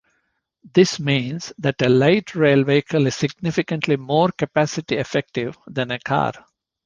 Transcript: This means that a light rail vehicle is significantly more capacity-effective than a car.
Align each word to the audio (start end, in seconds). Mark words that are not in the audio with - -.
This 0.73 0.99
means 0.99 1.53
that 1.59 1.79
a 1.83 1.87
light 1.87 2.33
rail 2.33 2.63
vehicle 2.63 3.05
is 3.05 3.13
significantly 3.13 3.97
more 3.97 4.29
capacity-effective 4.31 5.55
than 5.67 5.91
a 5.91 5.99
car. 5.99 6.33